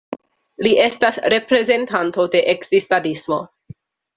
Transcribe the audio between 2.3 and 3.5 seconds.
de Ekzistadismo.